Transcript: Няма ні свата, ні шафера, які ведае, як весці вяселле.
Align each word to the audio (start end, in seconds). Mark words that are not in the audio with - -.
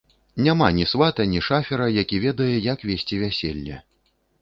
Няма 0.45 0.69
ні 0.77 0.85
свата, 0.93 1.27
ні 1.35 1.43
шафера, 1.49 1.91
які 2.01 2.25
ведае, 2.27 2.51
як 2.73 2.79
весці 2.91 3.23
вяселле. 3.25 3.83